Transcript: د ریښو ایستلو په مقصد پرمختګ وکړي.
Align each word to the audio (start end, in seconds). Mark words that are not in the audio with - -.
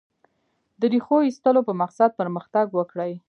د 0.79 0.81
ریښو 0.93 1.17
ایستلو 1.27 1.61
په 1.67 1.73
مقصد 1.81 2.09
پرمختګ 2.19 2.65
وکړي. 2.73 3.11